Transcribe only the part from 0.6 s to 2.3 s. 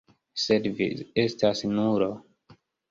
vi estas nulo.